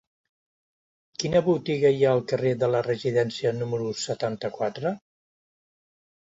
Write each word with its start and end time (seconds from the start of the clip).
Quina 1.23 1.41
botiga 1.47 1.91
hi 1.97 2.01
ha 2.07 2.15
al 2.17 2.23
carrer 2.33 2.55
de 2.65 2.71
la 2.77 2.83
Residència 2.89 3.55
número 3.61 3.93
setanta-quatre? 4.09 4.99